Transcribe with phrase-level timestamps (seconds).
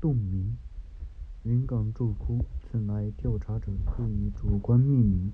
[0.00, 0.56] 洞名，
[1.42, 5.30] 云冈柱窟，此乃调查者自以主观命名，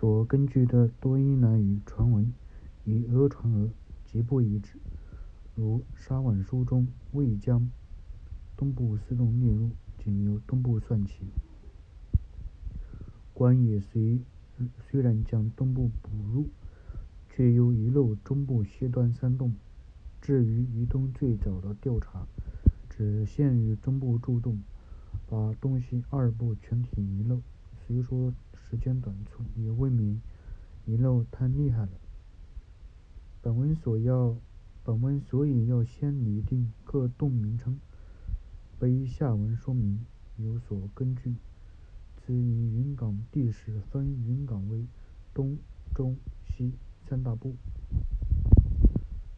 [0.00, 2.32] 所根据的多因南语传闻，
[2.86, 3.70] 以讹传讹，
[4.06, 4.78] 极不一致。
[5.54, 7.68] 如沙碗书中未将
[8.56, 9.72] 东部四洞列入，
[10.02, 11.26] 仅由东部算起。
[13.34, 14.20] 官也虽
[14.90, 16.48] 虽然将东部补入，
[17.28, 19.54] 却又遗漏中部西端三洞。
[20.22, 22.26] 至于于东最早的调查，
[23.02, 24.60] 只限于中部筑洞，
[25.28, 27.42] 把东西二部全体遗漏。
[27.84, 30.20] 虽说时间短促，也未免
[30.86, 31.90] 遗漏太厉害了。
[33.42, 34.36] 本文所要，
[34.84, 37.76] 本文所以要先拟定各洞名称，
[38.78, 41.34] 背下文说明，有所根据。
[42.18, 44.86] 此以云冈地势分云冈为
[45.34, 45.58] 东、
[45.92, 46.70] 中、西
[47.08, 47.56] 三大部，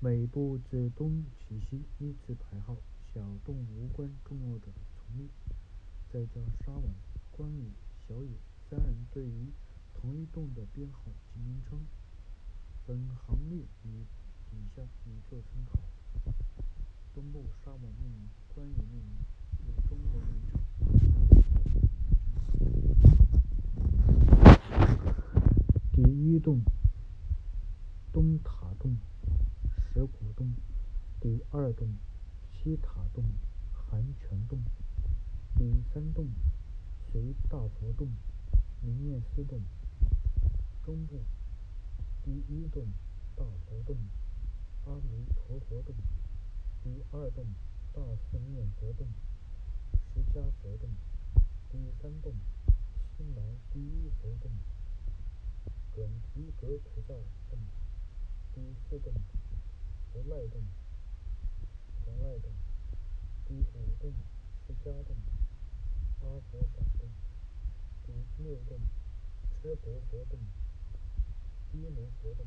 [0.00, 2.76] 每部自东起西依次排号，
[3.14, 5.28] 小洞无关重要的从列。
[6.12, 6.82] 再加沙网、
[7.30, 7.70] 关羽、
[8.08, 8.30] 小野
[8.68, 9.52] 三人对于
[9.94, 11.78] 同一洞的编号及名称，
[12.84, 14.04] 本行列与
[14.50, 15.78] 底下以作参考。
[17.14, 19.16] 东部沙碗命名，关羽命名，
[19.64, 20.58] 如中国名称。
[25.92, 26.60] 第一洞，
[28.12, 28.96] 东塔洞，
[29.92, 30.48] 石鼓洞；
[31.20, 31.88] 第二洞，
[32.64, 33.22] 西塔洞，
[33.74, 34.58] 寒泉洞；
[35.54, 36.32] 第三洞，
[37.12, 38.08] 隋大佛洞，
[38.80, 39.60] 明念寺洞。
[40.82, 41.20] 中部，
[42.24, 42.86] 第一洞，
[43.36, 43.98] 大佛洞，
[44.86, 45.94] 阿弥陀佛洞；
[46.82, 47.44] 第二洞，
[47.92, 49.08] 大四面佛洞，
[50.14, 50.88] 释迦佛洞。
[51.70, 52.32] 第三洞，
[53.14, 54.50] 西南第一佛洞，
[55.94, 57.12] 准提格菩萨
[57.50, 57.58] 洞；
[58.54, 59.12] 第四洞，
[60.14, 60.62] 不赖洞，
[62.24, 62.50] 从赖洞；
[63.44, 64.14] 第五洞，
[64.66, 65.14] 释迦洞，
[66.20, 67.06] 阿佛闪洞；
[68.02, 68.12] 第
[68.42, 68.80] 六洞，
[69.52, 70.40] 车婆佛洞，
[71.70, 72.46] 毗卢佛洞；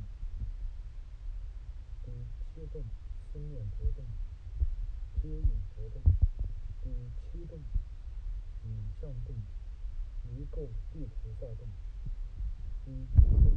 [2.03, 2.11] 第
[2.55, 2.83] 七洞，
[3.31, 4.03] 四面佛洞，
[5.21, 6.01] 接引佛洞；
[6.81, 6.89] 第
[7.21, 7.59] 七洞。
[8.63, 9.35] 影像洞、
[10.23, 11.67] 离垢地菩萨洞、
[12.83, 13.53] 第九洞、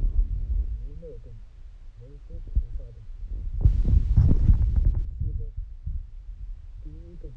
[0.85, 1.33] 弥勒洞、
[1.99, 3.03] 文殊菩萨洞。
[5.19, 5.51] 西洞，
[6.81, 7.31] 第一洞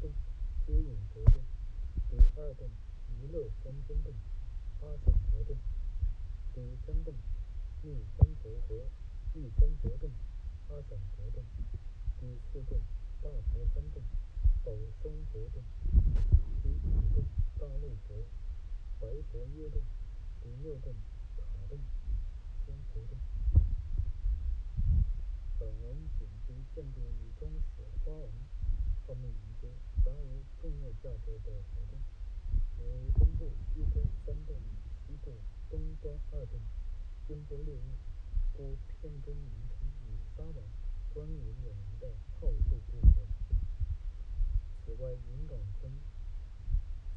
[0.00, 0.12] 密佛洞、
[0.66, 1.42] 接引佛洞；
[2.08, 2.70] 第二洞
[3.20, 4.14] 弥勒三尊洞、
[4.80, 5.54] 阿闪佛洞；
[6.54, 7.14] 第三洞
[7.82, 8.88] 密三佛和
[9.34, 10.10] 密三佛洞、
[10.68, 11.44] 阿闪佛洞；
[12.18, 12.80] 第四洞
[13.20, 14.02] 大佛三洞、
[14.64, 14.72] 宝
[15.02, 15.62] 生佛洞。
[16.62, 17.24] 第五洞
[17.58, 18.24] 大陆佛、
[19.00, 19.82] 白佛耶洞；
[20.40, 20.94] 第六洞
[21.36, 21.78] 塔洞、
[22.64, 23.18] 天福洞。
[25.58, 28.30] 本文仅对建筑与装饰花纹
[29.06, 29.68] 方面研究，
[30.04, 30.42] 凡无
[31.02, 31.98] 重要价值的活动，
[32.76, 34.68] 如东部西端三洞与
[35.06, 35.32] 西部
[35.70, 36.60] 东端二洞，
[37.26, 37.82] 均不列入，
[38.52, 40.56] 故片中名称与沙碗、
[41.14, 42.06] 关羽两人的
[42.38, 43.26] 号数不合。
[44.84, 45.90] 此外，云冈村。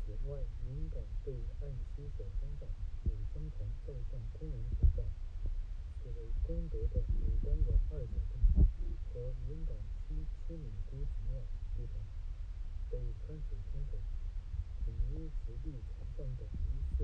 [0.06, 2.70] 此外，云冈对岸西小山上
[3.04, 5.04] 有相传造像工人所在，
[6.00, 8.66] 此为功德的鲁班窑二角洞
[9.12, 9.76] 和云冈
[10.08, 11.42] 西七里姑子庙
[11.76, 12.02] 地方，
[12.94, 13.98] 被川水冲毁，
[14.86, 17.03] 仅于石壁残放的疑似